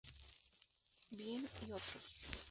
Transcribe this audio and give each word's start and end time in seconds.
Bean 1.15 1.47
y 1.61 1.71
otros. 1.73 2.15